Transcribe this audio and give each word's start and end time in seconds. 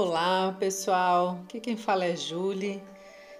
Olá, 0.00 0.56
pessoal. 0.60 1.40
Aqui 1.42 1.58
quem 1.58 1.76
fala 1.76 2.04
é 2.04 2.14
Julie. 2.14 2.80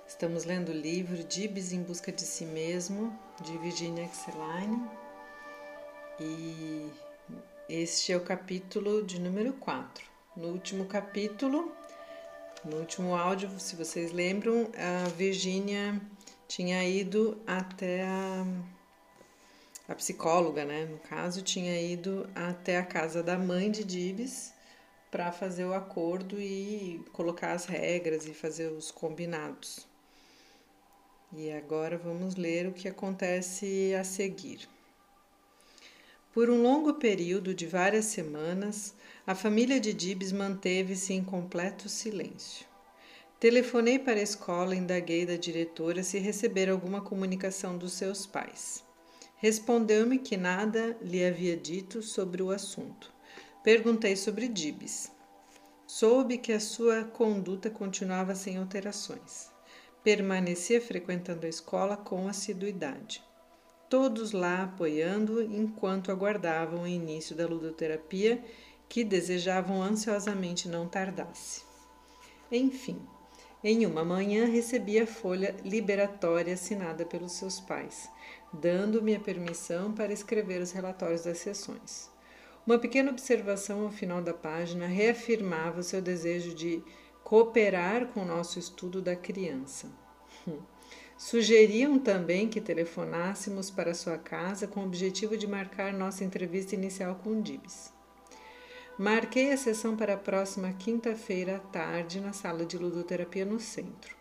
Estamos 0.09 0.45
lendo 0.45 0.71
o 0.71 0.75
livro 0.75 1.23
Dibs 1.23 1.71
em 1.73 1.81
Busca 1.81 2.11
de 2.11 2.23
Si 2.23 2.45
Mesmo, 2.45 3.17
de 3.41 3.57
Virginia 3.59 4.03
Exeline. 4.03 4.83
E 6.19 6.91
este 7.69 8.13
é 8.13 8.17
o 8.17 8.23
capítulo 8.23 9.05
de 9.05 9.21
número 9.21 9.53
4. 9.53 10.05
No 10.37 10.49
último 10.49 10.87
capítulo, 10.87 11.73
no 12.65 12.79
último 12.79 13.15
áudio, 13.15 13.49
se 13.61 13.77
vocês 13.77 14.11
lembram, 14.11 14.69
a 14.77 15.09
Virginia 15.11 16.03
tinha 16.49 16.83
ido 16.83 17.41
até 17.47 18.03
a, 18.03 18.45
a 19.89 19.95
psicóloga, 19.95 20.65
né? 20.65 20.87
No 20.87 20.99
caso, 20.99 21.41
tinha 21.41 21.81
ido 21.81 22.29
até 22.35 22.79
a 22.79 22.85
casa 22.85 23.23
da 23.23 23.39
mãe 23.39 23.71
de 23.71 23.85
Dibs 23.85 24.58
para 25.11 25.33
fazer 25.33 25.65
o 25.65 25.75
acordo 25.75 26.41
e 26.41 27.05
colocar 27.13 27.53
as 27.53 27.65
regras 27.65 28.27
e 28.27 28.35
fazer 28.35 28.71
os 28.73 28.91
combinados. 28.91 29.87
E 31.33 31.51
agora 31.51 31.99
vamos 31.99 32.37
ler 32.37 32.67
o 32.67 32.73
que 32.73 32.89
acontece 32.89 33.95
a 33.95 34.05
seguir. 34.05 34.69
Por 36.33 36.49
um 36.49 36.63
longo 36.63 36.95
período 36.95 37.55
de 37.55 37.67
várias 37.67 38.07
semanas, 38.07 38.95
a 39.27 39.35
família 39.35 39.81
de 39.81 39.93
Dibs 39.93 40.33
manteve-se 40.33 41.13
em 41.13 41.25
completo 41.25 41.89
silêncio. 41.89 42.67
Telefonei 43.41 43.99
para 43.99 44.19
a 44.19 44.23
escola 44.23 44.75
e 44.75 44.79
indaguei 44.79 45.25
da 45.25 45.37
diretora 45.37 46.03
se 46.03 46.19
receber 46.19 46.69
alguma 46.69 47.01
comunicação 47.01 47.77
dos 47.77 47.93
seus 47.93 48.27
pais. 48.27 48.85
Respondeu-me 49.37 50.19
que 50.19 50.37
nada 50.37 50.97
lhe 51.01 51.25
havia 51.25 51.57
dito 51.57 52.03
sobre 52.03 52.43
o 52.43 52.51
assunto. 52.51 53.13
Perguntei 53.63 54.15
sobre 54.15 54.47
Dibs. 54.47 55.11
Soube 55.85 56.39
que 56.39 56.53
a 56.53 56.61
sua 56.61 57.03
conduta 57.03 57.69
continuava 57.69 58.35
sem 58.35 58.57
alterações. 58.57 59.51
Permanecia 60.05 60.81
frequentando 60.81 61.45
a 61.45 61.49
escola 61.49 61.97
com 61.97 62.29
assiduidade. 62.29 63.23
Todos 63.91 64.31
lá 64.33 64.63
apoiando 64.63 65.43
enquanto 65.43 66.13
aguardavam 66.13 66.83
o 66.83 66.87
início 66.87 67.35
da 67.35 67.49
ludoterapia, 67.49 68.43
que 68.89 69.03
desejavam 69.03 69.83
ansiosamente 69.83 70.69
não 70.69 70.89
tardasse. 70.89 71.63
Enfim, 72.53 73.01
em 73.63 73.85
uma 73.85 74.05
manhã 74.05 74.47
recebi 74.47 75.01
a 75.01 75.07
folha 75.07 75.55
liberatória 75.65 76.55
assinada 76.55 77.05
pelos 77.05 77.33
seus 77.33 77.59
pais, 77.61 78.09
dando-me 78.53 79.17
a 79.17 79.21
permissão 79.21 79.93
para 79.93 80.13
escrever 80.13 80.63
os 80.63 80.71
relatórios 80.71 81.25
das 81.25 81.39
sessões. 81.39 82.09
Uma 82.69 82.79
pequena 82.79 83.11
observação 83.11 83.85
ao 83.85 83.91
final 83.91 84.21
da 84.21 84.35
página 84.35 84.87
reafirmava 84.87 85.81
o 85.81 85.83
seu 85.83 86.03
desejo 86.03 86.55
de 86.55 86.85
cooperar 87.25 88.09
com 88.09 88.21
o 88.21 88.27
nosso 88.27 88.59
estudo 88.59 89.01
da 89.01 89.17
criança. 89.17 89.91
Sugeriam 91.17 91.99
também 91.99 92.47
que 92.47 92.61
telefonássemos 92.61 93.71
para 93.71 93.95
sua 93.95 94.19
casa 94.19 94.67
com 94.67 94.81
o 94.81 94.85
objetivo 94.85 95.35
de 95.35 95.47
marcar 95.47 95.95
nossa 95.95 96.25
entrevista 96.25 96.75
inicial 96.75 97.15
com 97.15 97.41
Dibs. 97.41 97.91
Marquei 98.99 99.51
a 99.51 99.57
sessão 99.57 99.97
para 99.97 100.13
a 100.13 100.19
próxima 100.19 100.71
quinta-feira 100.75 101.57
à 101.57 101.61
tarde 101.61 102.21
na 102.21 102.35
sala 102.35 102.67
de 102.67 102.77
ludoterapia 102.77 103.47
no 103.47 103.59
centro. 103.59 104.15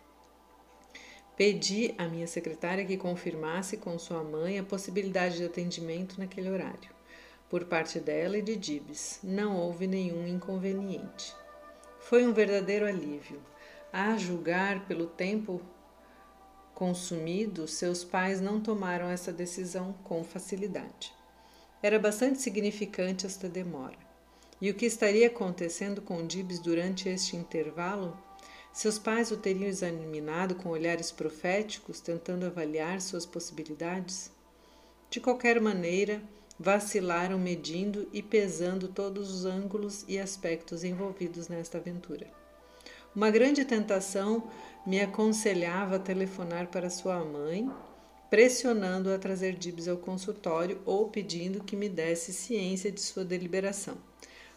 Pedi 1.36 1.94
à 1.98 2.08
minha 2.08 2.26
secretária 2.26 2.86
que 2.86 2.96
confirmasse 2.96 3.76
com 3.76 3.98
sua 3.98 4.24
mãe 4.24 4.58
a 4.58 4.64
possibilidade 4.64 5.36
de 5.36 5.44
atendimento 5.44 6.18
naquele 6.18 6.48
horário. 6.48 6.96
Por 7.48 7.64
parte 7.64 7.98
dela 7.98 8.36
e 8.36 8.42
de 8.42 8.56
Dibs, 8.56 9.20
não 9.22 9.56
houve 9.56 9.86
nenhum 9.86 10.26
inconveniente. 10.26 11.34
Foi 12.00 12.26
um 12.26 12.32
verdadeiro 12.32 12.86
alívio. 12.86 13.40
A 13.90 14.18
julgar 14.18 14.86
pelo 14.86 15.06
tempo 15.06 15.62
consumido, 16.74 17.66
seus 17.66 18.04
pais 18.04 18.40
não 18.40 18.60
tomaram 18.60 19.08
essa 19.08 19.32
decisão 19.32 19.94
com 20.04 20.22
facilidade. 20.22 21.14
Era 21.82 21.98
bastante 21.98 22.40
significante 22.42 23.24
esta 23.24 23.48
demora. 23.48 23.96
E 24.60 24.70
o 24.70 24.74
que 24.74 24.84
estaria 24.84 25.28
acontecendo 25.28 26.02
com 26.02 26.26
Dibs 26.26 26.58
durante 26.58 27.08
este 27.08 27.34
intervalo? 27.34 28.18
Seus 28.72 28.98
pais 28.98 29.30
o 29.30 29.36
teriam 29.36 29.68
examinado 29.68 30.54
com 30.54 30.68
olhares 30.68 31.10
proféticos, 31.10 32.00
tentando 32.00 32.44
avaliar 32.44 33.00
suas 33.00 33.24
possibilidades? 33.24 34.30
De 35.08 35.18
qualquer 35.18 35.60
maneira, 35.60 36.22
vacilaram 36.58 37.38
medindo 37.38 38.08
e 38.12 38.22
pesando 38.22 38.88
todos 38.88 39.32
os 39.32 39.44
ângulos 39.44 40.04
e 40.08 40.18
aspectos 40.18 40.82
envolvidos 40.82 41.48
nesta 41.48 41.78
aventura. 41.78 42.26
Uma 43.14 43.30
grande 43.30 43.64
tentação 43.64 44.48
me 44.86 45.00
aconselhava 45.00 45.98
telefonar 45.98 46.68
para 46.68 46.90
sua 46.90 47.24
mãe, 47.24 47.70
pressionando-a 48.28 49.14
a 49.14 49.18
trazer 49.18 49.54
Dibs 49.54 49.88
ao 49.88 49.96
consultório 49.96 50.80
ou 50.84 51.08
pedindo 51.08 51.62
que 51.62 51.76
me 51.76 51.88
desse 51.88 52.32
ciência 52.32 52.90
de 52.90 53.00
sua 53.00 53.24
deliberação. 53.24 53.96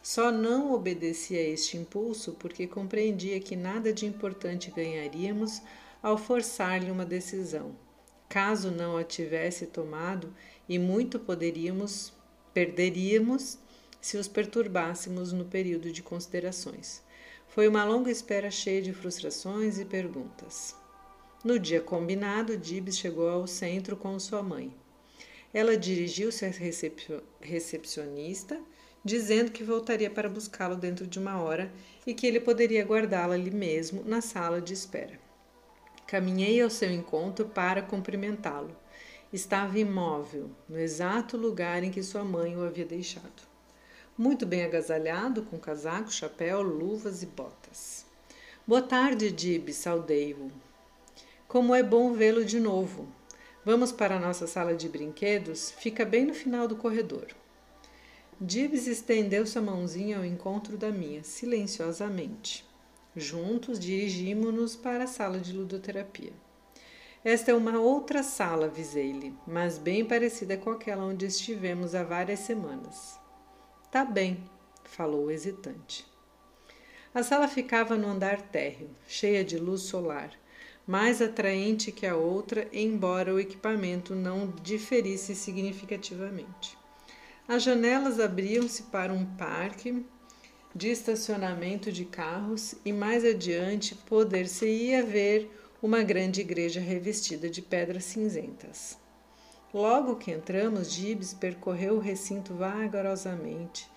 Só 0.03 0.31
não 0.31 0.73
obedeci 0.73 1.35
a 1.37 1.41
este 1.41 1.77
impulso 1.77 2.33
porque 2.39 2.65
compreendia 2.67 3.39
que 3.39 3.55
nada 3.55 3.93
de 3.93 4.05
importante 4.05 4.71
ganharíamos 4.71 5.61
ao 6.01 6.17
forçar-lhe 6.17 6.89
uma 6.89 7.05
decisão. 7.05 7.75
Caso 8.31 8.71
não 8.71 8.95
a 8.95 9.03
tivesse 9.03 9.65
tomado, 9.65 10.33
e 10.69 10.79
muito 10.79 11.19
poderíamos 11.19 12.13
perderíamos 12.53 13.59
se 13.99 14.15
os 14.15 14.25
perturbássemos 14.25 15.33
no 15.33 15.43
período 15.43 15.91
de 15.91 16.01
considerações. 16.01 17.03
Foi 17.49 17.67
uma 17.67 17.83
longa 17.83 18.09
espera 18.09 18.49
cheia 18.49 18.81
de 18.81 18.93
frustrações 18.93 19.79
e 19.79 19.83
perguntas. 19.83 20.73
No 21.43 21.59
dia 21.59 21.81
combinado, 21.81 22.55
Dibs 22.57 22.97
chegou 22.97 23.27
ao 23.27 23.45
centro 23.47 23.97
com 23.97 24.17
sua 24.17 24.41
mãe. 24.41 24.73
Ela 25.53 25.75
dirigiu-se 25.75 26.45
à 26.45 26.51
recepcionista, 27.41 28.57
dizendo 29.03 29.51
que 29.51 29.61
voltaria 29.61 30.09
para 30.09 30.29
buscá-lo 30.29 30.77
dentro 30.77 31.05
de 31.05 31.19
uma 31.19 31.41
hora 31.41 31.69
e 32.07 32.13
que 32.13 32.25
ele 32.25 32.39
poderia 32.39 32.85
guardá-la 32.85 33.33
ali 33.33 33.51
mesmo, 33.51 34.05
na 34.05 34.21
sala 34.21 34.61
de 34.61 34.71
espera. 34.73 35.19
Caminhei 36.11 36.61
ao 36.61 36.69
seu 36.69 36.91
encontro 36.91 37.45
para 37.45 37.81
cumprimentá-lo. 37.81 38.75
Estava 39.31 39.79
imóvel, 39.79 40.51
no 40.67 40.77
exato 40.77 41.37
lugar 41.37 41.85
em 41.85 41.89
que 41.89 42.03
sua 42.03 42.21
mãe 42.21 42.53
o 42.57 42.65
havia 42.65 42.83
deixado. 42.83 43.47
Muito 44.17 44.45
bem 44.45 44.65
agasalhado, 44.65 45.43
com 45.43 45.57
casaco, 45.57 46.11
chapéu, 46.11 46.61
luvas 46.61 47.23
e 47.23 47.27
botas. 47.27 48.05
Boa 48.67 48.81
tarde, 48.81 49.31
Dib, 49.31 49.69
saudei-o. 49.69 50.51
Como 51.47 51.73
é 51.73 51.81
bom 51.81 52.11
vê-lo 52.11 52.43
de 52.43 52.59
novo. 52.59 53.07
Vamos 53.63 53.93
para 53.93 54.17
a 54.17 54.19
nossa 54.19 54.45
sala 54.47 54.75
de 54.75 54.89
brinquedos? 54.89 55.71
Fica 55.71 56.03
bem 56.03 56.25
no 56.25 56.33
final 56.33 56.67
do 56.67 56.75
corredor. 56.75 57.27
Dibs 58.37 58.85
estendeu 58.85 59.47
sua 59.47 59.61
mãozinha 59.61 60.17
ao 60.17 60.25
encontro 60.25 60.77
da 60.77 60.91
minha, 60.91 61.23
silenciosamente. 61.23 62.69
Juntos 63.15 63.77
dirigimos-nos 63.77 64.77
para 64.77 65.03
a 65.03 65.07
sala 65.07 65.37
de 65.37 65.51
ludoterapia. 65.51 66.31
Esta 67.23 67.51
é 67.51 67.53
uma 67.53 67.77
outra 67.77 68.23
sala, 68.23 68.67
avisei-lhe, 68.67 69.35
mas 69.45 69.77
bem 69.77 70.05
parecida 70.05 70.55
com 70.55 70.69
aquela 70.69 71.03
onde 71.03 71.25
estivemos 71.25 71.93
há 71.93 72.03
várias 72.03 72.39
semanas. 72.39 73.19
Tá 73.91 74.05
bem, 74.05 74.41
falou 74.85 75.29
hesitante. 75.29 76.05
A 77.13 77.21
sala 77.21 77.49
ficava 77.49 77.97
no 77.97 78.07
andar 78.07 78.41
térreo, 78.41 78.89
cheia 79.05 79.43
de 79.43 79.57
luz 79.57 79.81
solar, 79.81 80.31
mais 80.87 81.21
atraente 81.21 81.91
que 81.91 82.07
a 82.07 82.15
outra, 82.15 82.69
embora 82.71 83.33
o 83.33 83.39
equipamento 83.41 84.15
não 84.15 84.47
diferisse 84.63 85.35
significativamente. 85.35 86.77
As 87.45 87.61
janelas 87.61 88.21
abriam-se 88.21 88.83
para 88.83 89.11
um 89.11 89.25
parque 89.35 90.05
de 90.73 90.89
estacionamento 90.89 91.91
de 91.91 92.05
carros 92.05 92.75
e 92.85 92.93
mais 92.93 93.25
adiante 93.25 93.95
poder-se-ia 93.95 95.05
ver 95.05 95.51
uma 95.81 96.03
grande 96.03 96.41
igreja 96.41 96.79
revestida 96.79 97.49
de 97.49 97.61
pedras 97.61 98.05
cinzentas. 98.05 98.97
Logo 99.73 100.15
que 100.15 100.31
entramos, 100.31 100.91
Gibbs 100.91 101.33
percorreu 101.33 101.95
o 101.95 101.99
recinto 101.99 102.53
vagarosamente, 102.53 103.89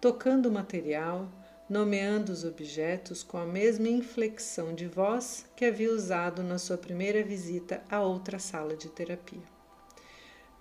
tocando 0.00 0.46
o 0.46 0.52
material, 0.52 1.28
nomeando 1.68 2.32
os 2.32 2.44
objetos 2.44 3.22
com 3.22 3.38
a 3.38 3.46
mesma 3.46 3.88
inflexão 3.88 4.74
de 4.74 4.86
voz 4.86 5.46
que 5.56 5.64
havia 5.64 5.90
usado 5.92 6.42
na 6.42 6.58
sua 6.58 6.76
primeira 6.76 7.22
visita 7.22 7.82
a 7.90 8.00
outra 8.00 8.38
sala 8.38 8.76
de 8.76 8.88
terapia. 8.88 9.42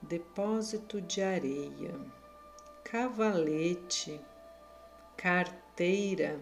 Depósito 0.02 1.02
de 1.02 1.22
areia, 1.22 1.94
cavalete, 2.84 4.20
carteira, 5.18 6.40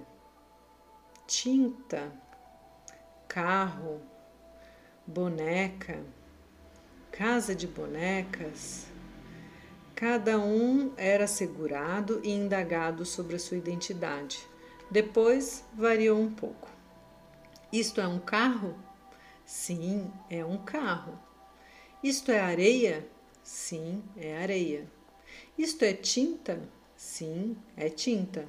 tinta, 1.27 2.11
carro, 3.27 4.01
boneca, 5.05 6.03
casa 7.11 7.53
de 7.53 7.67
bonecas. 7.67 8.87
Cada 9.95 10.39
um 10.39 10.93
era 10.95 11.27
segurado 11.27 12.21
e 12.23 12.31
indagado 12.31 13.05
sobre 13.05 13.35
a 13.35 13.39
sua 13.39 13.57
identidade, 13.57 14.39
Depois 14.89 15.63
variou 15.73 16.19
um 16.19 16.33
pouco. 16.33 16.67
Isto 17.71 18.01
é 18.01 18.07
um 18.07 18.19
carro? 18.19 18.75
Sim, 19.45 20.11
é 20.29 20.43
um 20.43 20.57
carro. 20.57 21.19
Isto 22.03 22.31
é 22.31 22.39
areia? 22.39 23.07
Sim, 23.43 24.03
é 24.17 24.41
areia. 24.41 24.87
Isto 25.57 25.83
é 25.83 25.93
tinta? 25.93 26.59
Sim, 26.95 27.55
é 27.77 27.89
tinta. 27.89 28.47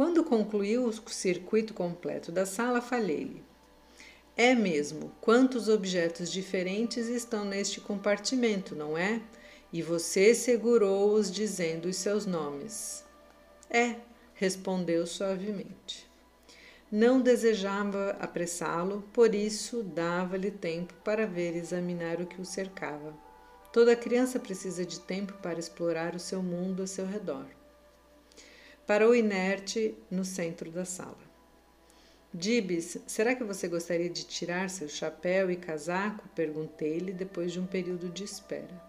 Quando 0.00 0.24
concluiu 0.24 0.86
o 0.86 1.10
circuito 1.10 1.74
completo 1.74 2.32
da 2.32 2.46
sala, 2.46 2.80
falei-lhe: 2.80 3.42
É 4.34 4.54
mesmo, 4.54 5.12
quantos 5.20 5.68
objetos 5.68 6.32
diferentes 6.32 7.06
estão 7.06 7.44
neste 7.44 7.82
compartimento, 7.82 8.74
não 8.74 8.96
é? 8.96 9.20
E 9.70 9.82
você 9.82 10.34
segurou-os 10.34 11.30
dizendo 11.30 11.84
os 11.84 11.96
seus 11.96 12.24
nomes. 12.24 13.04
É, 13.68 13.96
respondeu 14.32 15.06
suavemente. 15.06 16.08
Não 16.90 17.20
desejava 17.20 18.16
apressá-lo, 18.18 19.04
por 19.12 19.34
isso 19.34 19.82
dava-lhe 19.82 20.50
tempo 20.50 20.94
para 21.04 21.26
ver 21.26 21.54
e 21.54 21.58
examinar 21.58 22.22
o 22.22 22.26
que 22.26 22.40
o 22.40 22.46
cercava. 22.46 23.14
Toda 23.70 23.94
criança 23.94 24.40
precisa 24.40 24.82
de 24.86 24.98
tempo 24.98 25.34
para 25.42 25.58
explorar 25.58 26.14
o 26.14 26.18
seu 26.18 26.42
mundo 26.42 26.84
a 26.84 26.86
seu 26.86 27.04
redor. 27.04 27.59
Parou 28.90 29.14
inerte 29.14 29.96
no 30.10 30.24
centro 30.24 30.68
da 30.68 30.84
sala. 30.84 31.16
Dibs, 32.34 32.98
será 33.06 33.36
que 33.36 33.44
você 33.44 33.68
gostaria 33.68 34.10
de 34.10 34.24
tirar 34.24 34.68
seu 34.68 34.88
chapéu 34.88 35.48
e 35.48 35.54
casaco? 35.54 36.28
Perguntei-lhe 36.34 37.12
depois 37.12 37.52
de 37.52 37.60
um 37.60 37.66
período 37.66 38.08
de 38.08 38.24
espera. 38.24 38.82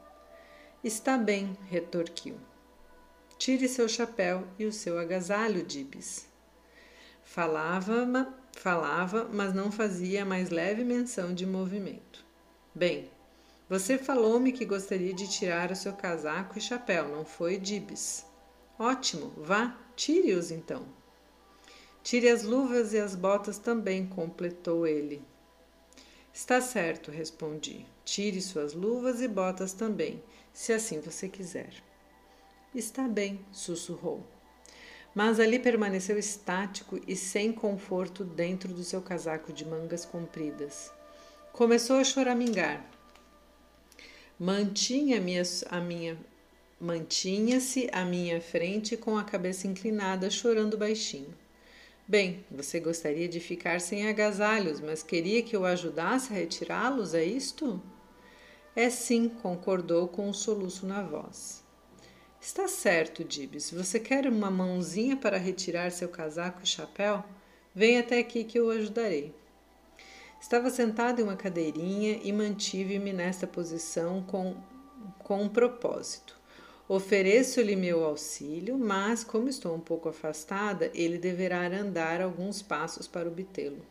Está 0.84 1.20
bem, 1.20 1.56
retorquiu. 1.70 2.36
Tire 3.38 3.70
seu 3.70 3.88
chapéu 3.88 4.48
e 4.58 4.66
o 4.66 4.74
seu 4.74 4.98
agasalho, 4.98 5.62
Dibs. 5.62 6.26
Falava, 7.24 8.34
falava, 8.54 9.30
mas 9.32 9.54
não 9.54 9.72
fazia 9.72 10.26
mais 10.26 10.50
leve 10.50 10.84
menção 10.84 11.32
de 11.32 11.46
movimento. 11.46 12.26
Bem, 12.74 13.08
você 13.70 14.00
falou-me 14.00 14.52
que 14.52 14.66
gostaria 14.66 15.14
de 15.14 15.30
tirar 15.30 15.70
o 15.70 15.76
seu 15.76 15.94
casaco 15.94 16.58
e 16.58 16.62
chapéu, 16.62 17.08
não 17.08 17.24
foi, 17.24 17.60
Dibs? 17.60 18.26
Ótimo, 18.80 19.32
vá, 19.38 19.78
tire-os 20.02 20.50
então. 20.50 20.84
Tire 22.02 22.30
as 22.30 22.44
luvas 22.44 22.94
e 22.94 22.98
as 22.98 23.16
botas 23.16 23.60
também, 23.60 24.08
completou 24.08 24.88
ele. 24.88 25.22
Está 26.34 26.60
certo, 26.60 27.12
respondi. 27.12 27.86
Tire 28.04 28.42
suas 28.42 28.74
luvas 28.74 29.22
e 29.22 29.28
botas 29.28 29.74
também, 29.74 30.24
se 30.52 30.74
assim 30.74 31.00
você 31.00 31.30
quiser. 31.30 31.72
Está 32.74 33.08
bem, 33.08 33.46
sussurrou 33.52 34.24
mas 35.14 35.42
ali 35.42 35.60
permaneceu 35.60 36.18
estático 36.18 37.00
e 37.06 37.18
sem 37.18 37.52
conforto 37.52 38.24
dentro 38.24 38.74
do 38.74 38.82
seu 38.82 39.02
casaco 39.02 39.52
de 39.52 39.66
mangas 39.66 40.06
compridas. 40.06 40.90
Começou 41.52 41.98
a 41.98 42.04
choramingar. 42.04 42.90
Mantinha-me 44.40 45.36
a 45.70 45.82
minha 45.82 46.18
mantinha-se 46.82 47.88
à 47.94 48.04
minha 48.04 48.42
frente 48.42 48.98
com 48.98 49.16
a 49.16 49.24
cabeça 49.24 49.68
inclinada, 49.68 50.32
chorando 50.32 50.76
baixinho. 50.76 51.34
Bem, 52.08 52.44
você 52.50 52.80
gostaria 52.80 53.30
de 53.30 53.40
ficar 53.40 53.80
sem 53.80 54.10
agasalhos, 54.10 54.82
mas 54.82 55.04
queria 55.04 55.44
que 55.44 55.56
eu 55.56 55.64
ajudasse 55.64 56.34
a 56.34 56.36
retirá-los, 56.36 57.14
é 57.14 57.24
isto? 57.24 57.82
É 58.76 58.90
sim, 58.90 59.30
concordou 59.30 60.08
com 60.08 60.28
um 60.28 60.34
soluço 60.34 60.88
na 60.88 61.04
voz. 61.04 61.64
Está 62.42 62.68
certo, 62.68 63.24
Dibs. 63.24 63.70
Você 63.70 64.00
quer 64.00 64.26
uma 64.26 64.50
mãozinha 64.50 65.16
para 65.16 65.38
retirar 65.38 65.92
seu 65.92 66.10
casaco 66.10 66.62
e 66.64 66.68
chapéu? 66.68 67.24
Venha 67.76 68.00
até 68.00 68.18
aqui 68.18 68.44
que 68.44 68.58
eu 68.58 68.72
ajudarei. 68.72 69.36
Estava 70.42 70.72
sentado 70.72 71.22
em 71.22 71.24
uma 71.24 71.36
cadeirinha 71.36 72.20
e 72.24 72.34
mantive-me 72.34 73.14
nesta 73.14 73.46
posição 73.46 74.24
com, 74.24 74.58
com 75.20 75.44
um 75.44 75.50
propósito. 75.50 76.41
Ofereço-lhe 76.88 77.76
meu 77.76 78.04
auxílio, 78.04 78.78
mas, 78.78 79.24
como 79.24 79.48
estou 79.48 79.74
um 79.74 79.80
pouco 79.80 80.10
afastada, 80.10 80.92
ele 80.94 81.18
deverá 81.18 81.68
andar 81.68 82.22
alguns 82.22 82.62
passos 82.62 83.08
para 83.08 83.30
obtê-lo. 83.30 83.82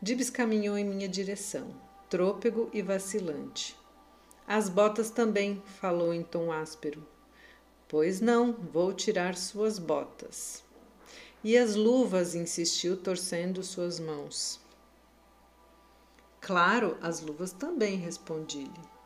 Dibs 0.00 0.30
caminhou 0.30 0.76
em 0.76 0.84
minha 0.84 1.08
direção, 1.08 1.74
trôpego 2.08 2.68
e 2.72 2.82
vacilante. 2.82 3.76
As 4.46 4.68
botas 4.68 5.10
também, 5.10 5.62
falou 5.80 6.12
em 6.12 6.22
tom 6.22 6.52
áspero. 6.52 7.06
Pois 7.88 8.20
não, 8.20 8.52
vou 8.52 8.92
tirar 8.92 9.36
suas 9.36 9.78
botas. 9.78 10.62
E 11.42 11.56
as 11.56 11.74
luvas, 11.74 12.34
insistiu, 12.34 12.96
torcendo 12.96 13.62
suas 13.62 13.98
mãos. 13.98 14.60
Claro, 16.40 16.96
as 17.00 17.20
luvas 17.20 17.52
também, 17.52 17.96
respondi-lhe. 17.96 18.97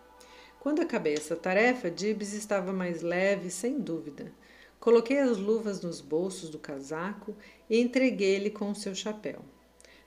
Quando 0.62 0.80
acabei 0.80 1.14
essa 1.14 1.34
tarefa, 1.34 1.90
Dibs 1.90 2.32
estava 2.34 2.72
mais 2.72 3.02
leve, 3.02 3.50
sem 3.50 3.80
dúvida. 3.80 4.32
Coloquei 4.78 5.18
as 5.18 5.36
luvas 5.36 5.82
nos 5.82 6.00
bolsos 6.00 6.50
do 6.50 6.56
casaco 6.56 7.34
e 7.68 7.80
entreguei-lhe 7.80 8.48
com 8.48 8.70
o 8.70 8.74
seu 8.76 8.94
chapéu. 8.94 9.44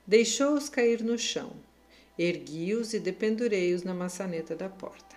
Deixou-os 0.06 0.70
cair 0.70 1.04
no 1.04 1.18
chão. 1.18 1.52
Ergui-os 2.18 2.94
e 2.94 2.98
dependurei-os 2.98 3.82
na 3.82 3.92
maçaneta 3.92 4.56
da 4.56 4.66
porta. 4.66 5.14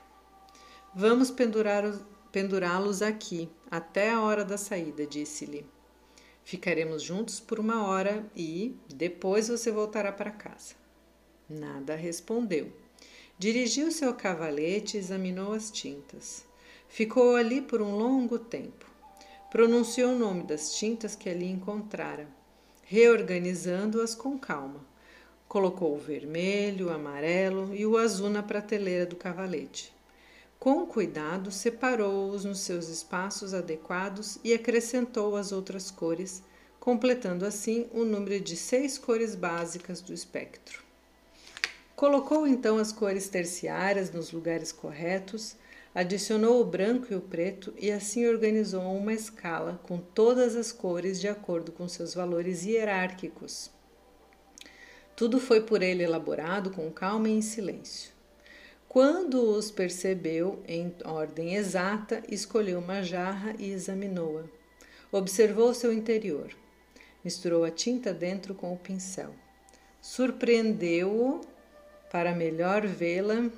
Vamos 0.93 1.31
pendurá-los 1.31 3.01
aqui 3.01 3.49
até 3.71 4.11
a 4.11 4.21
hora 4.21 4.43
da 4.43 4.57
saída, 4.57 5.07
disse-lhe. 5.07 5.65
Ficaremos 6.43 7.01
juntos 7.01 7.39
por 7.39 7.61
uma 7.61 7.87
hora 7.87 8.29
e 8.35 8.75
depois 8.93 9.47
você 9.47 9.71
voltará 9.71 10.11
para 10.11 10.31
casa. 10.31 10.75
Nada 11.49 11.95
respondeu. 11.95 12.73
Dirigiu 13.39 13.89
seu 13.89 14.13
cavalete 14.13 14.97
e 14.97 14.99
examinou 14.99 15.53
as 15.53 15.71
tintas. 15.71 16.43
Ficou 16.89 17.37
ali 17.37 17.61
por 17.61 17.81
um 17.81 17.95
longo 17.95 18.37
tempo. 18.37 18.85
Pronunciou 19.49 20.11
o 20.11 20.19
nome 20.19 20.43
das 20.43 20.75
tintas 20.75 21.15
que 21.15 21.29
ali 21.29 21.49
encontrara, 21.49 22.27
reorganizando-as 22.83 24.13
com 24.13 24.37
calma. 24.37 24.85
Colocou 25.47 25.95
o 25.95 25.97
vermelho, 25.97 26.87
o 26.87 26.89
amarelo 26.91 27.73
e 27.73 27.85
o 27.85 27.97
azul 27.97 28.29
na 28.29 28.43
prateleira 28.43 29.05
do 29.05 29.15
cavalete. 29.15 29.93
Com 30.59 30.85
cuidado, 30.85 31.49
separou-os 31.49 32.43
nos 32.43 32.59
seus 32.59 32.89
espaços 32.89 33.53
adequados 33.53 34.37
e 34.43 34.53
acrescentou 34.53 35.37
as 35.37 35.53
outras 35.53 35.89
cores, 35.89 36.43
completando 36.77 37.45
assim 37.45 37.87
o 37.93 38.03
número 38.03 38.43
de 38.43 38.57
seis 38.57 38.97
cores 38.97 39.33
básicas 39.33 40.01
do 40.01 40.13
espectro. 40.13 40.88
Colocou 41.99 42.47
então 42.47 42.77
as 42.77 42.93
cores 42.93 43.27
terciárias 43.27 44.09
nos 44.09 44.31
lugares 44.31 44.71
corretos, 44.71 45.57
adicionou 45.93 46.61
o 46.61 46.63
branco 46.63 47.07
e 47.11 47.15
o 47.17 47.19
preto 47.19 47.73
e 47.77 47.91
assim 47.91 48.25
organizou 48.25 48.95
uma 48.95 49.11
escala 49.11 49.81
com 49.83 49.97
todas 49.97 50.55
as 50.55 50.71
cores 50.71 51.19
de 51.19 51.27
acordo 51.27 51.73
com 51.73 51.89
seus 51.89 52.13
valores 52.13 52.63
hierárquicos. 52.63 53.69
Tudo 55.13 55.41
foi 55.41 55.59
por 55.59 55.81
ele 55.81 56.01
elaborado 56.01 56.71
com 56.71 56.89
calma 56.89 57.27
e 57.27 57.33
em 57.33 57.41
silêncio. 57.41 58.13
Quando 58.87 59.51
os 59.51 59.69
percebeu 59.69 60.63
em 60.65 60.95
ordem 61.03 61.55
exata, 61.55 62.23
escolheu 62.29 62.79
uma 62.79 63.03
jarra 63.03 63.53
e 63.59 63.71
examinou-a. 63.71 64.45
Observou 65.11 65.73
seu 65.73 65.91
interior. 65.91 66.49
Misturou 67.25 67.65
a 67.65 67.69
tinta 67.69 68.13
dentro 68.13 68.55
com 68.55 68.71
o 68.71 68.77
pincel. 68.77 69.35
Surpreendeu-o 70.01 71.41
para 72.11 72.33
melhor 72.33 72.85
vê-la. 72.85 73.49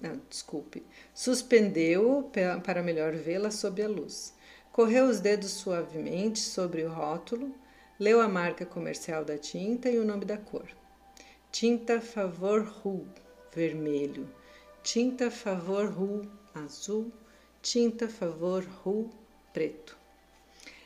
Não, 0.00 0.20
desculpe. 0.28 0.84
Suspendeu-o 1.14 2.30
para 2.64 2.82
melhor 2.82 3.14
vê-la 3.14 3.50
sob 3.50 3.82
a 3.82 3.88
luz. 3.88 4.34
Correu 4.72 5.06
os 5.06 5.20
dedos 5.20 5.50
suavemente 5.50 6.40
sobre 6.40 6.82
o 6.82 6.90
rótulo, 6.90 7.54
leu 8.00 8.20
a 8.20 8.28
marca 8.28 8.64
comercial 8.64 9.24
da 9.24 9.36
tinta 9.36 9.88
e 9.90 9.98
o 9.98 10.04
nome 10.04 10.24
da 10.24 10.36
cor. 10.36 10.68
Tinta 11.50 12.00
Favor 12.00 12.62
Rouge, 12.64 13.10
vermelho 13.54 14.26
tinta 14.82 15.30
favor 15.30 15.86
ru 15.86 16.28
azul, 16.52 17.12
tinta 17.62 18.08
favor 18.08 18.64
ru 18.64 19.10
preto. 19.52 19.96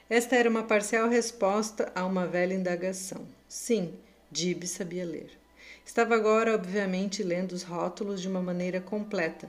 Esta 0.08 0.36
era 0.36 0.50
uma 0.50 0.62
parcial 0.62 1.08
resposta 1.08 1.90
a 1.94 2.04
uma 2.04 2.26
velha 2.26 2.54
indagação. 2.54 3.26
Sim, 3.48 3.94
Dib 4.30 4.64
sabia 4.64 5.04
ler. 5.04 5.30
Estava 5.86 6.16
agora, 6.16 6.52
obviamente, 6.52 7.22
lendo 7.22 7.52
os 7.52 7.62
rótulos 7.62 8.20
de 8.20 8.26
uma 8.26 8.42
maneira 8.42 8.80
completa, 8.80 9.48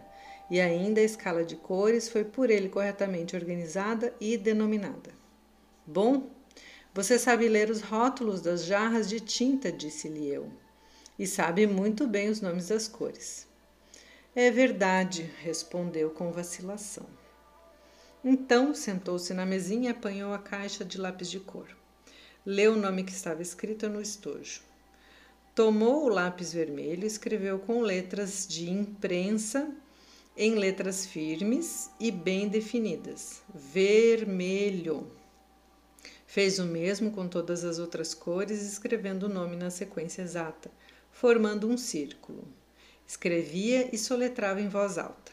e 0.51 0.61
ainda 0.61 1.01
a 1.01 1.03
escala 1.03 1.43
de 1.43 1.55
cores 1.55 2.07
foi 2.07 2.23
por 2.23 2.51
ele 2.51 2.69
corretamente 2.69 3.35
organizada 3.35 4.13
e 4.21 4.37
denominada. 4.37 5.09
Bom, 5.85 6.29
você 6.93 7.17
sabe 7.17 7.49
ler 7.49 7.71
os 7.71 7.81
rótulos 7.81 8.39
das 8.39 8.65
jarras 8.65 9.09
de 9.09 9.19
tinta, 9.19 9.71
disse-lhe 9.71 10.27
eu, 10.27 10.53
e 11.17 11.25
sabe 11.25 11.65
muito 11.65 12.07
bem 12.07 12.29
os 12.29 12.39
nomes 12.39 12.67
das 12.67 12.87
cores. 12.87 13.47
É 14.35 14.51
verdade, 14.51 15.29
respondeu 15.41 16.11
com 16.11 16.31
vacilação. 16.31 17.07
Então 18.23 18.75
sentou-se 18.75 19.33
na 19.33 19.45
mesinha 19.45 19.89
e 19.89 19.91
apanhou 19.91 20.33
a 20.33 20.39
caixa 20.39 20.85
de 20.85 20.99
lápis 20.99 21.31
de 21.31 21.39
cor. 21.39 21.67
leu 22.45 22.73
o 22.73 22.77
nome 22.77 23.03
que 23.03 23.11
estava 23.11 23.41
escrito 23.41 23.89
no 23.89 23.99
estojo. 23.99 24.61
Tomou 25.57 26.05
o 26.05 26.07
lápis 26.07 26.53
vermelho 26.53 27.03
e 27.03 27.07
escreveu 27.07 27.57
com 27.57 27.81
letras 27.81 28.45
de 28.47 28.69
imprensa 28.69 29.75
em 30.37 30.53
letras 30.53 31.07
firmes 31.07 31.89
e 31.99 32.11
bem 32.11 32.47
definidas. 32.47 33.41
Vermelho. 33.55 35.11
Fez 36.27 36.59
o 36.59 36.63
mesmo 36.63 37.09
com 37.09 37.27
todas 37.27 37.63
as 37.63 37.79
outras 37.79 38.13
cores, 38.13 38.61
escrevendo 38.61 39.23
o 39.23 39.29
nome 39.29 39.55
na 39.55 39.71
sequência 39.71 40.21
exata, 40.21 40.69
formando 41.11 41.67
um 41.67 41.75
círculo. 41.75 42.47
Escrevia 43.07 43.89
e 43.91 43.97
soletrava 43.97 44.61
em 44.61 44.69
voz 44.69 44.99
alta. 44.99 45.31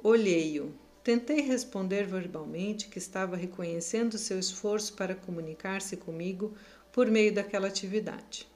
Olhei-o. 0.00 0.72
Tentei 1.02 1.40
responder 1.40 2.06
verbalmente 2.06 2.86
que 2.86 2.98
estava 2.98 3.34
reconhecendo 3.34 4.16
seu 4.16 4.38
esforço 4.38 4.94
para 4.94 5.16
comunicar-se 5.16 5.96
comigo 5.96 6.54
por 6.92 7.10
meio 7.10 7.34
daquela 7.34 7.66
atividade. 7.66 8.53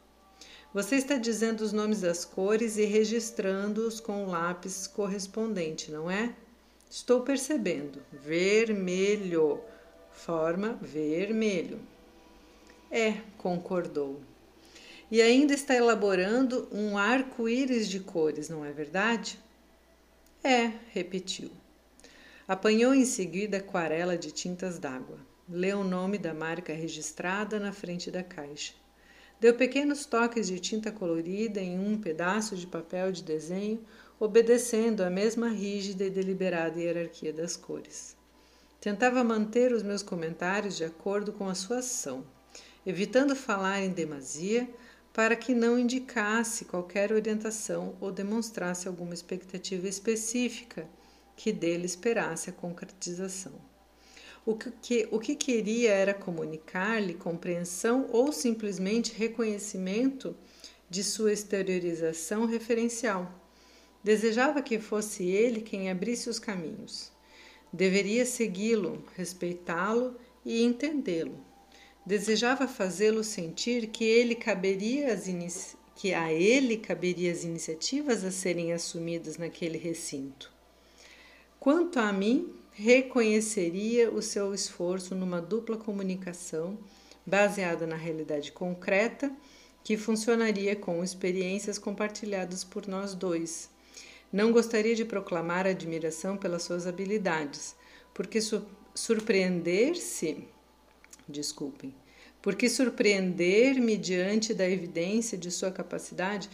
Você 0.73 0.97
está 0.97 1.17
dizendo 1.17 1.63
os 1.63 1.73
nomes 1.73 2.03
das 2.03 2.27
cores 2.27 2.77
e 2.77 2.85
registrando-os 2.85 4.01
com 4.01 4.25
o 4.25 4.29
lápis 4.29 4.87
correspondente, 4.87 5.91
não 5.91 6.11
é? 6.11 6.35
Estou 6.91 7.23
percebendo. 7.23 8.03
Vermelho. 8.13 9.61
Forma 10.13 10.79
vermelho. 10.83 11.81
É, 12.91 13.15
concordou. 13.39 14.21
E 15.11 15.23
ainda 15.23 15.55
está 15.55 15.75
elaborando 15.75 16.69
um 16.71 16.99
arco-íris 16.99 17.89
de 17.89 18.01
cores, 18.01 18.51
não 18.51 18.63
é 18.63 18.71
verdade? 18.71 19.39
É, 20.45 20.73
repetiu. 20.91 21.51
Apanhou 22.47 22.95
em 22.95 23.07
seguida 23.07 23.57
aquarela 23.57 24.19
de 24.19 24.31
tintas 24.31 24.79
d'água. 24.79 25.19
Leu 25.49 25.81
o 25.81 25.85
nome 25.85 26.19
da 26.19 26.35
marca 26.35 26.75
registrada 26.75 27.59
na 27.59 27.73
frente 27.73 28.11
da 28.11 28.23
caixa. 28.23 28.75
Deu 29.41 29.55
pequenos 29.55 30.05
toques 30.05 30.49
de 30.49 30.59
tinta 30.59 30.91
colorida 30.91 31.61
em 31.61 31.79
um 31.79 31.97
pedaço 31.97 32.57
de 32.57 32.67
papel 32.67 33.13
de 33.13 33.23
desenho, 33.23 33.81
obedecendo 34.19 35.03
à 35.03 35.09
mesma 35.09 35.49
rígida 35.49 36.05
e 36.05 36.11
deliberada 36.11 36.81
hierarquia 36.81 37.33
das 37.33 37.57
cores. 37.57 38.17
Tentava 38.81 39.23
manter 39.23 39.73
os 39.73 39.85
meus 39.85 40.03
comentários 40.03 40.77
de 40.77 40.85
acordo 40.85 41.33
com 41.33 41.49
a 41.49 41.55
sua 41.55 41.79
ação, 41.79 42.25
evitando 42.85 43.37
falar 43.37 43.81
em 43.81 43.91
demasia 43.91 44.69
para 45.13 45.37
que 45.37 45.55
não 45.55 45.79
indicasse 45.79 46.65
qualquer 46.65 47.13
orientação 47.13 47.97
ou 48.01 48.11
demonstrasse 48.11 48.89
alguma 48.89 49.15
expectativa 49.15 49.87
específica 49.89 50.89
que 51.37 51.53
dele 51.53 51.87
esperasse 51.87 52.51
a 52.51 52.53
concretização. 52.53 53.68
O 54.49 54.55
que, 54.57 55.07
o 55.11 55.19
que 55.19 55.35
queria 55.35 55.91
era 55.91 56.15
comunicar-lhe 56.15 57.13
compreensão 57.13 58.09
ou 58.11 58.33
simplesmente 58.33 59.13
reconhecimento 59.13 60.35
de 60.89 61.05
sua 61.05 61.35
exteriorização 61.35 62.47
referencial. 62.47 63.31
Desejava 64.03 64.63
que 64.63 64.79
fosse 64.79 65.23
ele 65.29 65.61
quem 65.61 65.91
abrisse 65.91 66.31
os 66.31 66.39
caminhos. 66.39 67.13
Deveria 67.71 68.25
segui-lo, 68.25 69.05
respeitá-lo 69.15 70.17
e 70.43 70.63
entendê-lo. 70.63 71.39
Desejava 72.07 72.67
fazê-lo 72.67 73.23
sentir 73.23 73.89
que 73.89 74.05
ele 74.05 74.35
caberia 74.35 75.13
as 75.13 75.27
que 75.95 76.15
a 76.15 76.33
ele 76.33 76.79
caberia 76.79 77.31
as 77.33 77.45
iniciativas 77.45 78.25
a 78.25 78.31
serem 78.31 78.73
assumidas 78.73 79.37
naquele 79.37 79.77
recinto. 79.77 80.51
Quanto 81.61 81.99
a 81.99 82.11
mim, 82.15 82.58
reconheceria 82.79 84.09
o 84.09 84.23
seu 84.23 84.55
esforço 84.55 85.13
numa 85.13 85.41
dupla 85.41 85.77
comunicação 85.77 86.79
baseada 87.27 87.89
na 87.89 87.97
realidade 87.97 88.53
concreta 88.53 89.33
que 89.83 89.97
funcionaria 89.97 90.77
com 90.77 91.03
experiências 91.03 91.77
compartilhadas 91.77 92.63
por 92.63 92.87
nós 92.87 93.15
dois. 93.15 93.69
Não 94.33 94.53
gostaria 94.53 94.95
de 94.95 95.05
proclamar 95.05 95.67
admiração 95.67 96.37
pelas 96.37 96.63
suas 96.63 96.87
habilidades, 96.87 97.75
porque 98.15 98.41
su 98.41 98.65
surpreender-se, 98.95 100.45
desculpem, 101.29 101.93
porque 102.41 102.69
surpreender-me 102.69 103.97
diante 103.97 104.55
da 104.55 104.69
evidência 104.71 105.37
de 105.37 105.51
sua 105.51 105.73
capacidade, 105.73 106.49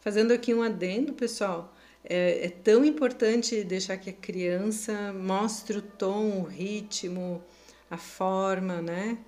fazendo 0.00 0.32
aqui 0.32 0.52
um 0.52 0.62
adendo, 0.62 1.12
pessoal, 1.12 1.72
é, 2.04 2.46
é, 2.46 2.48
tão 2.48 2.84
importante 2.84 3.62
deixar 3.64 3.96
que 3.98 4.10
a 4.10 4.12
criança 4.12 5.12
mostre 5.12 5.78
o 5.78 5.82
tom, 5.82 6.40
o 6.40 6.44
ritmo, 6.44 7.42
a 7.90 7.96
forma, 7.96 8.80
né? 8.80 9.18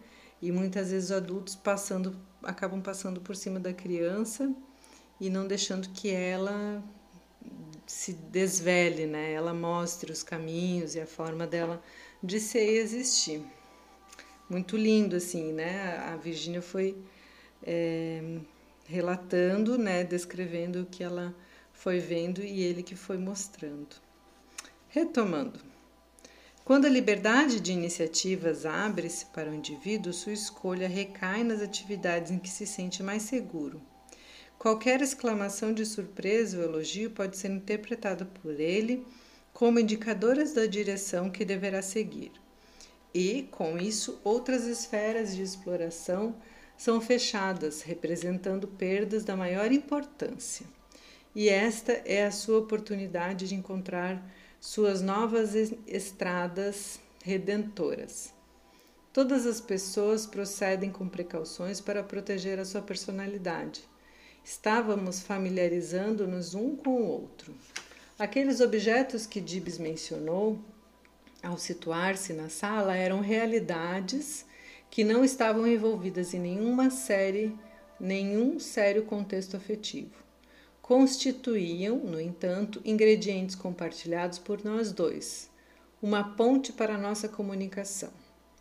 E 0.40 0.50
muitas 0.50 0.90
vezes 0.90 1.10
os 1.10 1.16
adultos 1.16 1.54
passando, 1.54 2.16
acabam 2.42 2.80
passando 2.80 3.20
por 3.20 3.36
cima 3.36 3.60
da 3.60 3.72
criança 3.72 4.54
e 5.20 5.28
não 5.28 5.46
deixando 5.46 5.88
que 5.90 6.10
ela 6.10 6.82
se 7.86 8.12
desvele, 8.12 9.06
né? 9.06 9.32
Ela 9.32 9.52
mostre 9.52 10.12
os 10.12 10.22
caminhos 10.22 10.94
e 10.94 11.00
a 11.00 11.06
forma 11.06 11.46
dela 11.46 11.82
de 12.22 12.38
ser 12.38 12.64
e 12.64 12.78
existir. 12.78 13.42
Muito 14.48 14.76
lindo, 14.76 15.16
assim, 15.16 15.52
né? 15.52 15.98
A 15.98 16.16
Virgínia 16.16 16.62
foi 16.62 16.96
é, 17.62 18.38
relatando, 18.86 19.76
né? 19.76 20.04
Descrevendo 20.04 20.82
o 20.82 20.86
que 20.86 21.02
ela 21.02 21.34
foi 21.80 21.98
vendo 21.98 22.44
e 22.44 22.62
ele 22.62 22.82
que 22.82 22.94
foi 22.94 23.16
mostrando. 23.16 23.96
Retomando. 24.90 25.58
Quando 26.62 26.84
a 26.84 26.90
liberdade 26.90 27.58
de 27.58 27.72
iniciativas 27.72 28.66
abre-se 28.66 29.24
para 29.26 29.50
o 29.50 29.54
indivíduo, 29.54 30.12
sua 30.12 30.34
escolha 30.34 30.86
recai 30.86 31.42
nas 31.42 31.62
atividades 31.62 32.30
em 32.30 32.38
que 32.38 32.50
se 32.50 32.66
sente 32.66 33.02
mais 33.02 33.22
seguro. 33.22 33.80
Qualquer 34.58 35.00
exclamação 35.00 35.72
de 35.72 35.86
surpresa 35.86 36.58
ou 36.58 36.64
elogio 36.64 37.12
pode 37.12 37.38
ser 37.38 37.48
interpretada 37.48 38.26
por 38.26 38.60
ele 38.60 39.06
como 39.50 39.80
indicadoras 39.80 40.52
da 40.52 40.66
direção 40.66 41.30
que 41.30 41.46
deverá 41.46 41.80
seguir. 41.80 42.32
E, 43.14 43.48
com 43.50 43.78
isso, 43.78 44.20
outras 44.22 44.66
esferas 44.66 45.34
de 45.34 45.40
exploração 45.40 46.36
são 46.76 47.00
fechadas, 47.00 47.80
representando 47.80 48.68
perdas 48.68 49.24
da 49.24 49.34
maior 49.34 49.72
importância 49.72 50.66
e 51.34 51.48
esta 51.48 51.92
é 52.04 52.24
a 52.24 52.32
sua 52.32 52.58
oportunidade 52.58 53.48
de 53.48 53.54
encontrar 53.54 54.20
suas 54.60 55.00
novas 55.00 55.54
estradas 55.86 56.98
redentoras. 57.22 58.32
Todas 59.12 59.46
as 59.46 59.60
pessoas 59.60 60.26
procedem 60.26 60.90
com 60.90 61.08
precauções 61.08 61.80
para 61.80 62.02
proteger 62.02 62.58
a 62.58 62.64
sua 62.64 62.82
personalidade. 62.82 63.82
Estávamos 64.44 65.20
familiarizando-nos 65.20 66.54
um 66.54 66.74
com 66.74 67.02
o 67.02 67.06
outro. 67.06 67.54
Aqueles 68.18 68.60
objetos 68.60 69.24
que 69.24 69.40
Dibs 69.40 69.78
mencionou, 69.78 70.58
ao 71.42 71.56
situar-se 71.56 72.32
na 72.32 72.48
sala, 72.48 72.96
eram 72.96 73.20
realidades 73.20 74.44
que 74.90 75.04
não 75.04 75.24
estavam 75.24 75.66
envolvidas 75.66 76.34
em 76.34 76.40
nenhuma 76.40 76.90
série, 76.90 77.56
nenhum 78.00 78.58
sério 78.58 79.04
contexto 79.04 79.56
afetivo 79.56 80.29
constituíam, 80.90 81.98
no 81.98 82.20
entanto, 82.20 82.82
ingredientes 82.84 83.54
compartilhados 83.54 84.40
por 84.40 84.64
nós 84.64 84.90
dois, 84.90 85.48
uma 86.02 86.34
ponte 86.34 86.72
para 86.72 86.98
nossa 86.98 87.28
comunicação. 87.28 88.10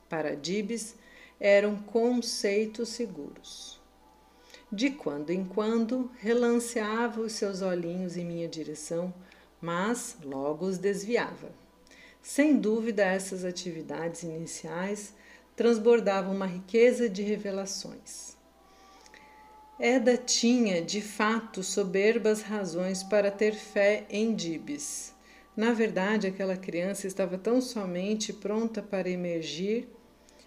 Para 0.08 0.36
Dibs, 0.36 0.94
eram 1.40 1.78
conceitos 1.78 2.90
seguros. 2.90 3.82
De 4.72 4.92
quando 4.92 5.32
em 5.32 5.44
quando, 5.44 6.12
relanceava 6.20 7.20
os 7.20 7.32
seus 7.34 7.64
olhinhos 7.64 8.16
em 8.16 8.26
minha 8.26 8.48
direção, 8.48 9.12
mas 9.60 10.16
logo 10.24 10.68
os 10.68 10.78
desviava. 10.78 11.50
Sem 12.22 12.60
dúvida, 12.60 13.06
essas 13.06 13.44
atividades 13.44 14.22
iniciais 14.22 15.16
transbordavam 15.56 16.36
uma 16.36 16.46
riqueza 16.46 17.10
de 17.10 17.24
revelações. 17.24 18.29
Eda 19.82 20.18
tinha, 20.18 20.82
de 20.82 21.02
fato, 21.02 21.64
soberbas 21.64 22.42
razões 22.42 23.02
para 23.02 23.32
ter 23.32 23.54
fé 23.56 24.06
em 24.10 24.36
Dibes. 24.36 25.16
Na 25.56 25.72
verdade, 25.72 26.28
aquela 26.28 26.58
criança 26.58 27.08
estava 27.08 27.38
tão 27.38 27.62
somente 27.62 28.34
pronta 28.34 28.82
para 28.82 29.10
emergir, 29.10 29.88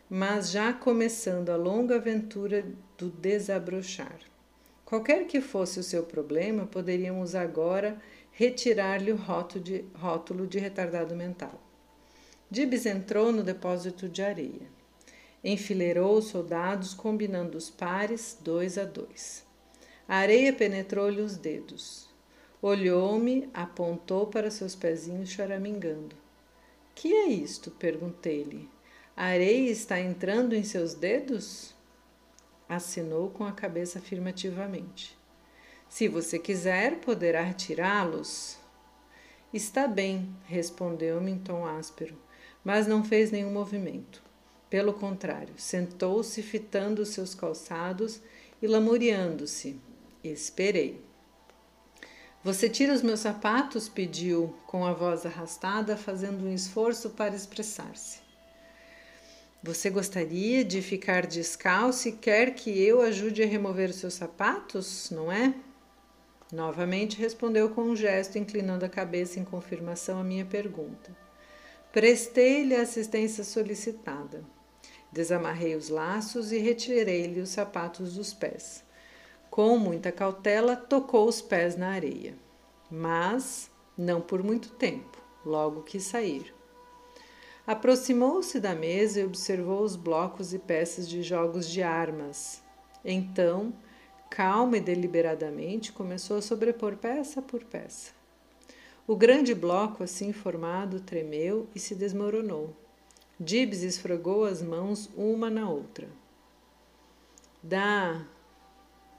mas 0.09 0.51
já 0.51 0.71
começando 0.71 1.49
a 1.49 1.57
longa 1.57 1.97
aventura 1.97 2.63
do 2.99 3.09
desabrochar. 3.09 4.19
Qualquer 4.85 5.27
que 5.27 5.41
fosse 5.41 5.81
o 5.81 5.83
seu 5.83 6.03
problema, 6.03 6.67
poderíamos 6.67 7.35
agora 7.35 7.97
retirar-lhe 8.33 9.13
o 9.13 9.17
rótulo 9.17 10.47
de, 10.47 10.59
retardado 10.59 11.17
mental. 11.17 11.59
Dibes 12.51 12.85
entrou 12.85 13.33
no 13.33 13.43
depósito 13.43 14.11
de 14.11 14.21
areia. 14.21 14.82
Enfileirou 15.45 16.19
os 16.19 16.27
soldados, 16.27 16.95
combinando 16.95 17.59
os 17.59 17.69
pares, 17.69 18.39
dois 18.41 18.79
a 18.79 18.85
dois. 18.85 19.45
A 20.07 20.17
areia 20.17 20.53
penetrou-lhe 20.53 21.21
os 21.21 21.37
dedos. 21.37 22.09
Olhou-me, 22.61 23.51
apontou 23.53 24.29
para 24.29 24.51
seus 24.51 24.77
pezinhos 24.77 25.31
choramingando. 25.31 26.15
Que 26.95 27.13
é 27.13 27.27
isto? 27.27 27.71
perguntei-lhe. 27.73 28.69
A 29.17 29.25
areia 29.27 29.71
está 29.71 29.99
entrando 29.99 30.55
em 30.55 30.63
seus 30.63 30.95
dedos? 30.95 31.75
Acenou 32.69 33.31
com 33.31 33.45
a 33.45 33.53
cabeça 33.53 33.99
afirmativamente. 33.99 35.19
Se 35.89 36.09
você 36.09 36.39
quiser, 36.39 37.01
poderá 37.01 37.43
retirá-los. 37.43 38.59
Está 39.53 39.87
bem, 39.87 40.35
respondeu-me 40.45 41.33
em 41.33 41.39
tom 41.39 41.67
áspero, 41.67 42.17
mas 42.65 42.87
não 42.87 43.05
fez 43.05 43.31
nenhum 43.31 43.53
movimento. 43.53 44.23
Pelo 44.73 44.95
contrário, 44.95 45.53
sentou-se 45.59 46.43
fitando 46.43 47.05
seus 47.05 47.35
calçados 47.35 48.23
e 48.63 48.67
lamuriando-se. 48.67 49.79
Esperei. 50.25 50.99
Você 52.43 52.71
tira 52.71 52.95
os 52.95 53.03
meus 53.03 53.21
sapatos? 53.21 53.87
pediu 53.91 54.57
com 54.67 54.87
a 54.87 54.95
voz 54.95 55.27
arrastada, 55.27 55.95
fazendo 55.95 56.47
um 56.47 56.55
esforço 56.55 57.11
para 57.11 57.37
expressar-se. 57.37 58.21
Você 59.63 59.91
gostaria 59.91 60.65
de 60.65 60.81
ficar 60.81 61.27
descalço 61.27 62.09
e 62.09 62.13
quer 62.13 62.55
que 62.55 62.71
eu 62.83 63.03
ajude 63.03 63.43
a 63.43 63.47
remover 63.47 63.91
os 63.91 63.97
seus 63.97 64.15
sapatos, 64.15 65.11
não 65.11 65.31
é? 65.31 65.55
Novamente 66.51 67.19
respondeu 67.19 67.69
com 67.69 67.83
um 67.83 67.95
gesto, 67.95 68.39
inclinando 68.39 68.87
a 68.87 68.89
cabeça 68.89 69.39
em 69.39 69.45
confirmação 69.45 70.19
à 70.19 70.25
minha 70.25 70.47
pergunta. 70.47 71.15
Prestei-lhe 71.93 72.75
a 72.75 72.81
assistência 72.81 73.45
solicitada. 73.45 74.43
Desamarrei 75.13 75.77
os 75.77 75.89
laços 75.89 76.53
e 76.53 76.59
retirei-lhe 76.59 77.41
os 77.41 77.51
sapatos 77.51 78.15
dos 78.15 78.33
pés. 78.33 78.83
Com 79.51 79.77
muita 79.77 80.11
cautela, 80.11 80.75
tocou 80.75 81.29
os 81.29 81.43
pés 81.43 81.77
na 81.77 81.91
areia. 81.91 82.35
Mas 82.91 83.71
não 83.97 84.21
por 84.21 84.43
muito 84.43 84.71
tempo, 84.71 85.23
logo 85.45 85.83
quis 85.83 86.05
sair. 86.05 86.55
Aproximou-se 87.67 88.59
da 88.59 88.75
mesa 88.75 89.21
e 89.21 89.25
observou 89.25 89.83
os 89.83 89.95
blocos 89.95 90.53
e 90.55 90.59
peças 90.59 91.09
de 91.09 91.23
jogos 91.23 91.69
de 91.69 91.83
armas. 91.83 92.63
Então, 93.05 93.73
calma 94.31 94.79
e 94.79 94.81
deliberadamente, 94.81 95.93
começou 95.93 96.39
a 96.39 96.43
sobrepor 96.43 96.97
peça 96.97 97.43
por 97.43 97.63
peça. 97.63 98.13
O 99.07 99.15
grande 99.15 99.55
bloco, 99.55 100.03
assim 100.03 100.33
formado, 100.33 101.01
tremeu 101.01 101.69
e 101.75 101.79
se 101.79 101.95
desmoronou. 101.95 102.75
Dibs 103.39 103.83
esfregou 103.83 104.45
as 104.45 104.63
mãos 104.63 105.09
uma 105.17 105.51
na 105.51 105.69
outra. 105.69 106.09
Dá! 107.63 108.25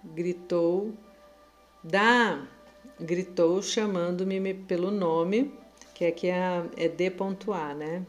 gritou. 0.04 0.94
Dá! 1.84 2.48
gritou, 3.00 3.62
chamando-me 3.62 4.54
pelo 4.54 4.92
nome, 4.92 5.54
que 5.94 6.06
aqui 6.06 6.28
é, 6.28 6.64
é 6.78 6.88
D 6.88 7.10
ponto 7.10 7.52
A, 7.52 7.74
né? 7.74 8.06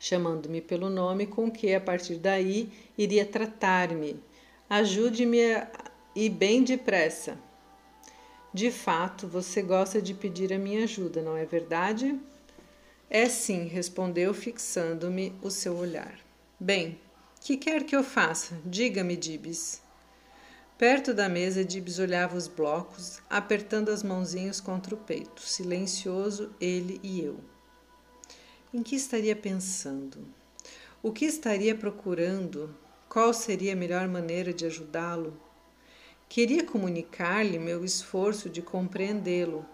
chamando-me 0.00 0.62
pelo 0.62 0.88
nome 0.88 1.26
com 1.26 1.50
que 1.50 1.74
a 1.74 1.80
partir 1.80 2.16
daí 2.16 2.72
iria 2.96 3.24
tratar-me. 3.26 4.18
Ajude-me 4.68 5.38
e 6.16 6.30
bem 6.30 6.64
depressa. 6.64 7.38
De 8.52 8.70
fato, 8.70 9.28
você 9.28 9.60
gosta 9.60 10.00
de 10.00 10.14
pedir 10.14 10.52
a 10.52 10.58
minha 10.58 10.84
ajuda, 10.84 11.20
não 11.20 11.36
é 11.36 11.44
verdade? 11.44 12.18
É 13.12 13.28
sim, 13.28 13.64
respondeu, 13.64 14.32
fixando-me 14.32 15.34
o 15.42 15.50
seu 15.50 15.76
olhar. 15.76 16.20
Bem, 16.60 16.96
que 17.40 17.56
quer 17.56 17.82
que 17.82 17.96
eu 17.96 18.04
faça? 18.04 18.56
Diga-me, 18.64 19.16
Dibs. 19.16 19.82
Perto 20.78 21.12
da 21.12 21.28
mesa, 21.28 21.64
Dibs 21.64 21.98
olhava 21.98 22.36
os 22.36 22.46
blocos, 22.46 23.20
apertando 23.28 23.88
as 23.88 24.04
mãozinhas 24.04 24.60
contra 24.60 24.94
o 24.94 24.98
peito, 24.98 25.42
silencioso, 25.42 26.54
ele 26.60 27.00
e 27.02 27.20
eu. 27.20 27.40
Em 28.72 28.80
que 28.80 28.94
estaria 28.94 29.34
pensando? 29.34 30.24
O 31.02 31.10
que 31.10 31.24
estaria 31.24 31.74
procurando? 31.74 32.72
Qual 33.08 33.34
seria 33.34 33.72
a 33.72 33.76
melhor 33.76 34.06
maneira 34.06 34.54
de 34.54 34.66
ajudá-lo? 34.66 35.36
Queria 36.28 36.62
comunicar-lhe 36.62 37.58
meu 37.58 37.84
esforço 37.84 38.48
de 38.48 38.62
compreendê-lo. 38.62 39.66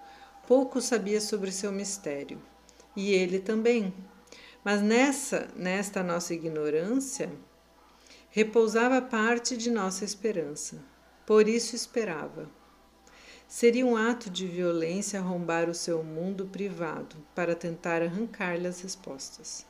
Pouco 0.48 0.80
sabia 0.80 1.20
sobre 1.20 1.52
seu 1.52 1.70
mistério. 1.70 2.40
E 2.96 3.12
ele 3.12 3.38
também. 3.38 3.92
Mas 4.64 4.82
nessa, 4.82 5.48
nesta 5.54 6.02
nossa 6.02 6.35
ignorância, 6.35 7.30
repousava 8.30 9.00
parte 9.00 9.56
de 9.56 9.70
nossa 9.70 10.04
esperança. 10.04 10.82
Por 11.26 11.46
isso 11.46 11.76
esperava. 11.76 12.48
Seria 13.46 13.87
um 13.87 13.96
ato 13.96 14.28
de 14.28 14.46
violência 14.46 15.20
arrombar 15.20 15.70
o 15.70 15.74
seu 15.74 16.02
mundo 16.02 16.46
privado 16.46 17.16
para 17.35 17.54
tentar 17.54 18.02
arrancar-lhe 18.02 18.66
as 18.66 18.80
respostas. 18.80 19.64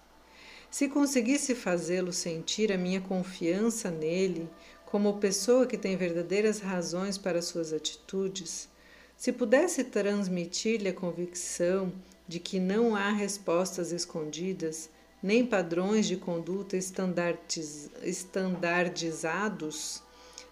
Se 0.71 0.89
conseguisse 0.89 1.55
fazê-lo 1.55 2.13
sentir 2.13 2.73
a 2.73 2.79
minha 2.79 3.01
confiança 3.01 3.91
nele 3.91 4.49
como 4.87 5.19
pessoa 5.19 5.67
que 5.67 5.77
tem 5.77 5.97
verdadeiras 5.97 6.61
razões 6.61 7.19
para 7.19 7.43
suas 7.43 7.73
atitudes, 7.73 8.69
se 9.17 9.33
pudesse 9.33 9.85
transmitir-lhe 9.85 10.89
a 10.89 10.95
convicção 10.95 11.93
de 12.29 12.41
que 12.41 12.59
não 12.59 12.97
há 12.97 13.11
respostas 13.11 13.93
escondidas, 13.93 14.91
nem 15.23 15.47
padrões 15.47 16.07
de 16.07 16.17
conduta 16.17 16.77
estandardiz 16.77 17.91
estandardizados, 18.03 20.03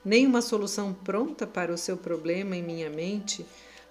nem 0.05 0.27
uma 0.27 0.43
solução 0.43 0.93
pronta 0.93 1.47
para 1.47 1.73
o 1.73 1.79
seu 1.79 1.97
problema 1.97 2.57
em 2.57 2.63
minha 2.63 2.91
mente, 2.91 3.45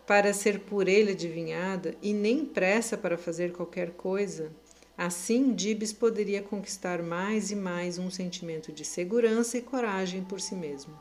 para 0.06 0.34
ser 0.34 0.60
por 0.60 0.88
ele 0.88 1.12
adivinhada, 1.12 1.96
e 2.02 2.14
nem 2.14 2.46
pressa 2.46 2.98
para 2.98 3.18
fazer 3.18 3.54
qualquer 3.54 3.92
coisa. 3.92 4.52
Assim, 4.98 5.54
Dibs 5.54 5.92
poderia 5.92 6.42
conquistar 6.42 7.02
mais 7.02 7.50
e 7.50 7.56
mais 7.56 7.98
um 7.98 8.12
sentimento 8.12 8.72
de 8.72 8.86
segurança 8.86 9.58
e 9.58 9.62
coragem 9.62 10.24
por 10.24 10.40
si 10.40 10.56
mesmo, 10.56 10.94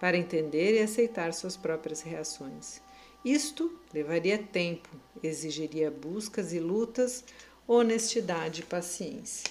para 0.00 0.16
entender 0.16 0.74
e 0.74 0.82
aceitar 0.82 1.32
suas 1.32 1.56
próprias 1.56 2.00
reações. 2.00 2.80
Isto 3.24 3.70
levaria 3.92 4.38
tempo, 4.38 4.88
exigiria 5.22 5.90
buscas 5.90 6.52
e 6.52 6.58
lutas, 6.58 7.24
honestidade 7.66 8.62
e 8.62 8.64
paciência. 8.64 9.50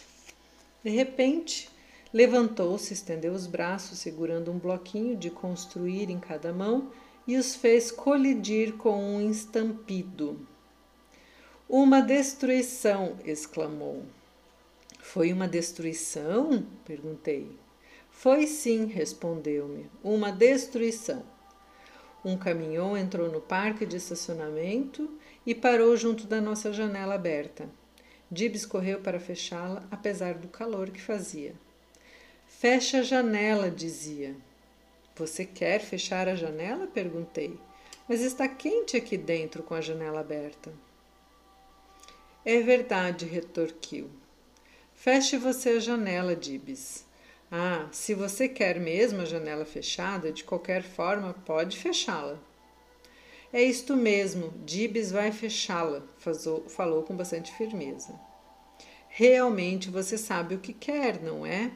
De 0.84 0.90
repente, 0.90 1.70
Levantou-se, 2.12 2.92
estendeu 2.92 3.34
os 3.34 3.46
braços, 3.46 4.00
segurando 4.00 4.52
um 4.52 4.58
bloquinho 4.58 5.16
de 5.16 5.30
construir 5.30 6.10
em 6.10 6.20
cada 6.20 6.52
mão, 6.52 6.92
e 7.28 7.38
os 7.38 7.56
fez 7.56 7.92
colidir 7.92 8.74
com 8.78 9.18
um 9.18 9.30
estampido. 9.30 10.40
Uma 11.70 12.02
destruição! 12.02 13.16
exclamou. 13.24 14.04
Foi 15.00 15.32
uma 15.32 15.48
destruição? 15.48 16.66
perguntei. 16.84 17.52
Foi 18.10 18.48
sim, 18.48 18.88
respondeu-me. 18.88 19.86
Uma 20.04 20.32
destruição. 20.32 21.24
Um 22.24 22.38
caminhão 22.38 22.98
entrou 22.98 23.32
no 23.32 23.40
parque 23.40 23.86
de 23.86 23.96
estacionamento 23.96 25.10
e 25.46 25.56
parou 25.56 25.96
junto 25.96 26.28
da 26.28 26.42
nossa 26.42 26.74
janela 26.74 27.16
aberta. 27.16 27.70
Dibs 28.30 28.66
correu 28.66 29.00
para 29.00 29.20
fechá-la, 29.20 29.84
apesar 29.90 30.36
do 30.36 30.48
calor 30.48 30.90
que 30.90 31.02
fazia. 31.02 31.56
Fecha 32.48 33.00
a 33.00 33.04
janela, 33.04 33.72
dizia. 33.72 34.36
Você 35.16 35.46
quer 35.46 35.80
fechar 35.80 36.28
a 36.28 36.36
janela? 36.36 36.88
perguntei. 36.88 37.58
Mas 38.08 38.22
está 38.22 38.48
quente 38.48 38.98
aqui 38.98 39.18
dentro 39.18 39.64
com 39.64 39.74
a 39.74 39.82
janela 39.82 40.20
aberta. 40.20 40.74
É 42.44 42.60
verdade, 42.62 43.26
retorquiu. 43.26 44.10
Feche 44.94 45.38
você 45.38 45.70
a 45.70 45.80
janela, 45.80 46.36
Dibs. 46.36 47.06
Ah, 47.52 47.88
se 47.92 48.14
você 48.14 48.48
quer 48.48 48.80
mesmo 48.80 49.22
a 49.22 49.26
janela 49.26 49.66
fechada, 49.66 50.32
de 50.32 50.44
qualquer 50.44 50.84
forma, 50.84 51.34
pode 51.46 51.78
fechá-la. 51.78 52.40
É 53.52 53.64
isto 53.64 53.96
mesmo, 53.96 54.54
Dibs 54.64 55.12
vai 55.12 55.32
fechá-la, 55.32 56.04
falou 56.68 57.02
com 57.02 57.16
bastante 57.16 57.52
firmeza. 57.54 58.14
Realmente 59.08 59.90
você 59.90 60.20
sabe 60.20 60.54
o 60.54 60.60
que 60.60 60.72
quer, 60.72 61.20
não 61.20 61.44
é? 61.44 61.72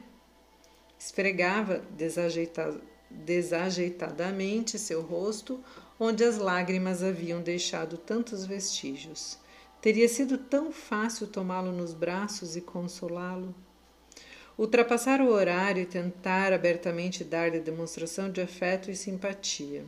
Esfregava 0.96 1.78
desajeita, 1.90 2.80
desajeitadamente 3.10 4.78
seu 4.78 5.02
rosto, 5.02 5.62
onde 5.98 6.22
as 6.22 6.38
lágrimas 6.38 7.02
haviam 7.02 7.42
deixado 7.42 7.98
tantos 7.98 8.46
vestígios. 8.46 9.36
Teria 9.80 10.08
sido 10.08 10.38
tão 10.38 10.70
fácil 10.70 11.26
tomá-lo 11.26 11.72
nos 11.72 11.92
braços 11.92 12.56
e 12.56 12.60
consolá-lo. 12.60 13.52
Ultrapassar 14.56 15.20
o 15.20 15.30
horário 15.30 15.82
e 15.82 15.86
tentar 15.86 16.52
abertamente 16.52 17.24
dar-lhe 17.24 17.58
demonstração 17.58 18.30
de 18.30 18.40
afeto 18.40 18.88
e 18.88 18.94
simpatia. 18.94 19.84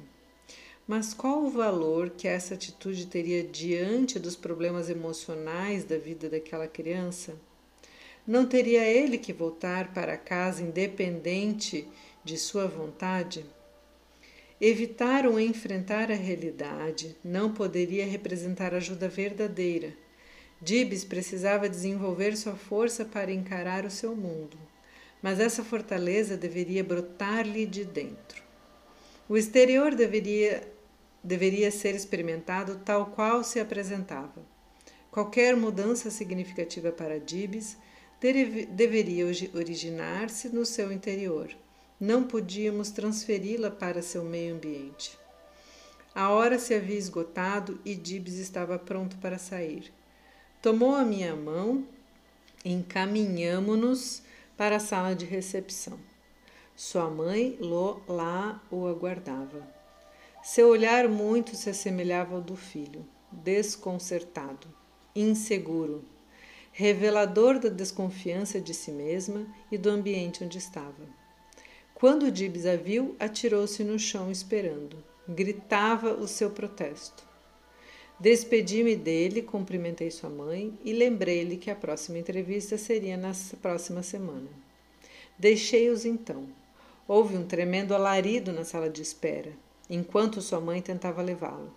Mas 0.89 1.15
qual 1.15 1.45
o 1.45 1.51
valor 1.51 2.11
que 2.11 2.27
essa 2.27 2.55
atitude 2.55 3.07
teria 3.07 3.45
diante 3.45 4.19
dos 4.19 4.35
problemas 4.35 4.91
emocionais 4.91 5.85
da 5.85 5.97
vida 5.97 6.29
daquela 6.29 6.67
criança? 6.67 7.37
Não 8.27 8.45
teria 8.45 8.85
ele 8.85 9.19
que 9.19 9.33
voltar 9.33 9.95
para 9.95 10.17
casa 10.17 10.65
independente 10.65 11.87
de 12.25 12.37
sua 12.37 12.67
vontade? 12.67 13.47
Evitar 14.61 15.27
ou 15.27 15.39
enfrentar 15.39 16.11
a 16.11 16.15
realidade 16.15 17.15
não 17.23 17.53
poderia 17.53 18.05
representar 18.05 18.75
ajuda 18.75 19.09
verdadeira. 19.09 19.93
Dibs 20.61 21.05
precisava 21.05 21.69
desenvolver 21.69 22.37
sua 22.37 22.55
força 22.55 23.05
para 23.05 23.33
encarar 23.33 23.85
o 23.85 23.91
seu 23.91 24.17
mundo. 24.17 24.59
mas 25.23 25.41
essa 25.41 25.65
fortaleza 25.65 26.37
deveria 26.37 26.85
brotar-lhe 26.85 27.67
de 27.67 27.85
dentro. 27.85 28.45
O 29.29 29.37
exterior 29.37 29.95
deveria, 29.95 30.63
deveria 31.23 31.71
ser 31.71 31.97
experimentado 31.97 32.81
tal 32.85 33.07
qual 33.07 33.43
se 33.43 33.59
apresentava. 33.59 34.41
Qualquer 35.11 35.57
mudança 35.57 36.11
significativa 36.11 36.93
para 36.93 37.19
Dibes 37.19 37.77
deveria 38.71 39.27
originar-se 39.53 40.49
no 40.49 40.65
seu 40.65 40.93
interior. 40.93 41.49
Não 41.99 42.23
podíamos 42.23 42.91
transferi-la 42.91 43.71
para 43.71 44.03
seu 44.03 44.23
meio 44.23 44.55
ambiente. 44.55 45.19
A 46.15 46.31
hora 46.31 46.59
se 46.59 46.73
havia 46.73 46.97
esgotado 46.97 47.81
e 47.85 47.95
Dibs 47.95 48.35
estava 48.35 48.79
pronto 48.79 49.17
para 49.17 49.39
sair. 49.39 49.93
Tomou 50.67 50.97
a 50.97 51.05
minha 51.05 51.37
mão 51.37 51.87
e 52.65 52.73
encaminhamo-nos 52.73 54.21
para 54.57 54.79
a 54.79 54.81
sala 54.81 55.15
de 55.15 55.25
recepção. 55.25 55.97
Sua 56.75 57.09
mãe 57.09 57.57
lá 58.09 58.61
o 58.69 58.89
aguardava. 58.89 59.65
Seu 60.43 60.67
olhar 60.67 61.09
muito 61.09 61.55
se 61.55 61.71
assemelhava 61.71 62.35
ao 62.35 62.41
do 62.41 62.57
filho, 62.57 63.07
desconcertado, 63.31 64.67
inseguro, 65.15 66.05
revelador 66.73 67.61
da 67.61 67.69
desconfiança 67.69 68.61
de 68.61 68.75
si 68.75 68.91
mesma 68.91 69.47
e 69.71 69.79
do 69.79 69.89
ambiente 69.89 70.43
onde 70.43 70.59
estava. 70.59 71.07
Quando 71.95 72.29
Dibs 72.29 72.67
a 72.67 72.75
viu, 72.75 73.15
atirou-se 73.21 73.85
no 73.85 74.01
chão 74.01 74.33
esperando. 74.33 74.97
Gritava 75.29 76.15
o 76.15 76.27
seu 76.27 76.51
protesto. 76.51 77.36
Despedi-me 78.19 78.97
dele, 78.97 79.43
cumprimentei 79.43 80.11
sua 80.11 80.31
mãe 80.31 80.73
e 80.83 80.93
lembrei-lhe 80.95 81.59
que 81.59 81.71
a 81.71 81.77
próxima 81.77 82.19
entrevista 82.19 82.79
seria 82.79 83.17
na 83.17 83.33
próxima 83.61 84.03
semana. 84.03 84.49
Deixei-os 85.39 86.07
então. 86.07 86.49
Houve 87.07 87.37
um 87.37 87.47
tremendo 87.47 87.95
alarido 87.95 88.53
na 88.53 88.65
sala 88.65 88.89
de 88.89 89.03
espera, 89.03 89.53
enquanto 89.89 90.41
sua 90.41 90.61
mãe 90.61 90.81
tentava 90.81 91.21
levá-lo. 91.21 91.75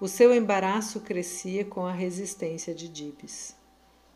O 0.00 0.08
seu 0.08 0.34
embaraço 0.34 1.00
crescia 1.00 1.66
com 1.66 1.84
a 1.84 1.92
resistência 1.92 2.74
de 2.74 2.88
Dibs. 2.88 3.54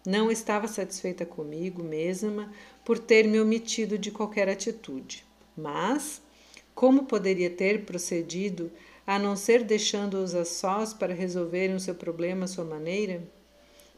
Não 0.06 0.30
estava 0.30 0.66
satisfeita 0.66 1.26
comigo 1.26 1.82
mesma 1.82 2.50
por 2.82 2.98
ter 2.98 3.28
me 3.28 3.38
omitido 3.38 3.98
de 3.98 4.10
qualquer 4.10 4.48
atitude, 4.48 5.24
mas 5.54 6.22
como 6.74 7.04
poderia 7.04 7.50
ter 7.50 7.84
procedido 7.84 8.72
a 9.08 9.18
não 9.18 9.34
ser 9.34 9.64
deixando-os 9.64 10.34
a 10.34 10.44
sós 10.44 10.92
para 10.92 11.14
resolverem 11.14 11.74
o 11.74 11.80
seu 11.80 11.94
problema 11.94 12.44
à 12.44 12.46
sua 12.46 12.62
maneira? 12.66 13.22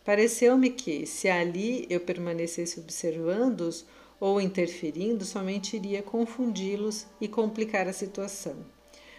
Pareceu-me 0.04 0.70
que, 0.70 1.04
se 1.04 1.28
ali 1.28 1.84
eu 1.90 1.98
permanecesse 1.98 2.78
observando-os, 2.78 3.84
ou 4.20 4.40
interferindo 4.40 5.24
somente 5.24 5.74
iria 5.74 6.00
confundi-los 6.00 7.08
e 7.20 7.26
complicar 7.26 7.88
a 7.88 7.92
situação. 7.92 8.64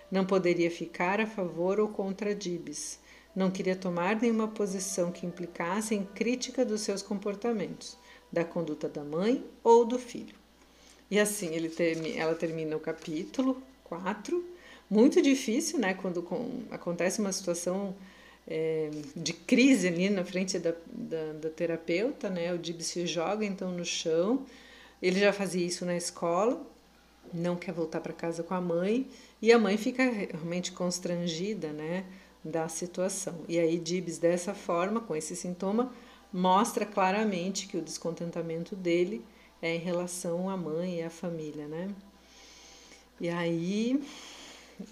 Não 0.09 0.25
poderia 0.25 0.71
ficar 0.71 1.19
a 1.19 1.27
favor 1.27 1.77
ou 1.77 1.89
contra 1.89 2.33
Dibes. 2.33 2.97
Não 3.35 3.51
queria 3.51 3.75
tomar 3.75 4.15
nenhuma 4.15 4.47
posição 4.47 5.11
que 5.11 5.25
implicasse 5.25 5.93
em 5.93 6.05
crítica 6.05 6.63
dos 6.63 6.79
seus 6.81 7.01
comportamentos, 7.01 7.97
da 8.31 8.45
conduta 8.45 8.87
da 8.87 9.03
mãe 9.03 9.43
ou 9.61 9.83
do 9.83 9.99
filho. 9.99 10.35
E 11.09 11.19
assim 11.19 11.53
ele 11.53 11.69
ela 12.15 12.33
termina 12.33 12.77
o 12.77 12.79
capítulo 12.79 13.61
4. 13.83 14.50
Muito 14.91 15.21
difícil, 15.21 15.79
né? 15.79 15.95
Quando 15.95 16.21
com, 16.21 16.63
acontece 16.69 17.21
uma 17.21 17.31
situação 17.31 17.95
é, 18.47 18.91
de 19.15 19.31
crise 19.31 19.87
ali 19.87 20.09
na 20.09 20.23
frente 20.25 20.59
da, 20.59 20.73
da, 20.85 21.33
da 21.33 21.49
terapeuta, 21.49 22.29
né? 22.29 22.53
O 22.53 22.59
Dibs 22.59 22.87
se 22.87 23.07
joga 23.07 23.45
então 23.45 23.71
no 23.71 23.85
chão 23.85 24.45
ele 25.01 25.19
já 25.19 25.33
fazia 25.33 25.65
isso 25.65 25.83
na 25.83 25.97
escola, 25.97 26.61
não 27.33 27.55
quer 27.55 27.73
voltar 27.73 28.01
para 28.01 28.13
casa 28.13 28.43
com 28.43 28.53
a 28.53 28.61
mãe 28.61 29.07
e 29.41 29.51
a 29.51 29.57
mãe 29.57 29.75
fica 29.75 30.03
realmente 30.03 30.71
constrangida, 30.71 31.71
né, 31.73 32.05
da 32.43 32.67
situação. 32.67 33.43
E 33.47 33.57
aí 33.57 33.79
Dibs 33.79 34.19
dessa 34.19 34.53
forma, 34.53 34.99
com 34.99 35.15
esse 35.15 35.35
sintoma, 35.35 35.91
mostra 36.31 36.85
claramente 36.85 37.67
que 37.67 37.77
o 37.77 37.81
descontentamento 37.81 38.75
dele 38.75 39.25
é 39.61 39.75
em 39.75 39.79
relação 39.79 40.49
à 40.49 40.55
mãe 40.55 40.99
e 40.99 41.03
à 41.03 41.09
família, 41.09 41.67
né? 41.67 41.89
E 43.19 43.29
aí 43.29 44.01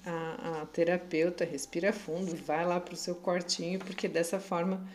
a, 0.06 0.62
a 0.62 0.66
terapeuta 0.66 1.46
respira 1.46 1.92
fundo, 1.94 2.36
vai 2.36 2.66
lá 2.66 2.80
para 2.80 2.94
o 2.94 2.98
seu 2.98 3.16
quartinho, 3.16 3.80
porque 3.80 4.08
dessa 4.08 4.40
forma 4.40 4.88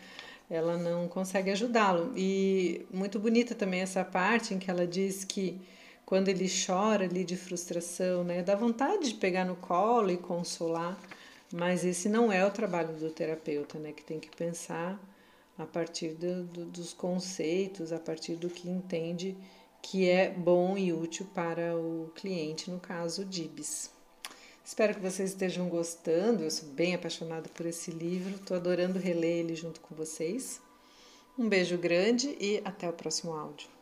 ela 0.49 0.77
não 0.77 1.07
consegue 1.07 1.51
ajudá-lo. 1.51 2.13
E 2.15 2.85
muito 2.91 3.19
bonita 3.19 3.55
também 3.55 3.81
essa 3.81 4.03
parte 4.03 4.53
em 4.53 4.59
que 4.59 4.69
ela 4.69 4.85
diz 4.85 5.23
que 5.23 5.59
quando 6.05 6.29
ele 6.29 6.47
chora 6.47 7.05
ali 7.05 7.23
de 7.23 7.35
frustração, 7.35 8.23
né, 8.23 8.43
dá 8.43 8.55
vontade 8.55 9.09
de 9.09 9.15
pegar 9.15 9.45
no 9.45 9.55
colo 9.55 10.11
e 10.11 10.17
consolar, 10.17 10.99
mas 11.51 11.83
esse 11.83 12.07
não 12.07 12.31
é 12.31 12.45
o 12.45 12.51
trabalho 12.51 12.93
do 12.95 13.09
terapeuta, 13.09 13.79
né, 13.79 13.91
que 13.91 14.03
tem 14.03 14.19
que 14.19 14.29
pensar 14.35 14.99
a 15.57 15.65
partir 15.65 16.09
do, 16.09 16.43
do, 16.43 16.65
dos 16.65 16.93
conceitos, 16.93 17.91
a 17.91 17.99
partir 17.99 18.35
do 18.35 18.49
que 18.49 18.69
entende 18.69 19.35
que 19.81 20.09
é 20.09 20.31
bom 20.31 20.77
e 20.77 20.91
útil 20.91 21.27
para 21.33 21.75
o 21.77 22.11
cliente, 22.15 22.71
no 22.71 22.79
caso, 22.79 23.23
DIBS. 23.23 23.94
Espero 24.65 24.95
que 24.95 24.99
vocês 24.99 25.29
estejam 25.29 25.69
gostando. 25.69 26.43
Eu 26.43 26.49
sou 26.49 26.67
bem 26.69 26.95
apaixonada 26.95 27.47
por 27.49 27.67
esse 27.67 27.91
livro, 27.91 28.33
estou 28.33 28.57
adorando 28.57 28.97
reler 28.97 29.37
ele 29.37 29.55
junto 29.55 29.79
com 29.79 29.93
vocês. 29.93 30.59
Um 31.37 31.47
beijo 31.47 31.77
grande 31.77 32.35
e 32.39 32.63
até 32.65 32.89
o 32.89 32.93
próximo 32.93 33.33
áudio. 33.33 33.74